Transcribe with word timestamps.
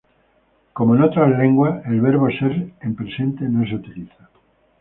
Como 0.73 0.95
en 0.95 1.03
otras 1.03 1.29
lenguas, 1.29 1.85
el 1.85 2.01
verbo 2.01 2.27
"ser" 2.31 2.71
en 2.81 2.95
presente 2.95 3.43
no 3.47 3.63
se 3.67 3.75
utiliza. 3.75 4.29